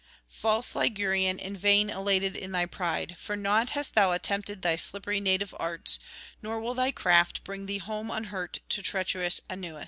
'False 0.27 0.73
Ligurian, 0.73 1.37
in 1.37 1.55
vain 1.55 1.87
elated 1.91 2.35
in 2.35 2.51
thy 2.51 2.65
pride! 2.65 3.15
for 3.19 3.35
naught 3.35 3.69
hast 3.77 3.93
thou 3.93 4.13
attempted 4.13 4.63
thy 4.63 4.75
slippery 4.75 5.19
native 5.19 5.53
arts, 5.59 5.99
nor 6.41 6.59
will 6.59 6.73
thy 6.73 6.89
craft 6.91 7.43
bring 7.43 7.67
thee 7.67 7.77
home 7.77 8.09
unhurt 8.09 8.61
to 8.67 8.81
treacherous 8.81 9.41
Aunus.' 9.47 9.79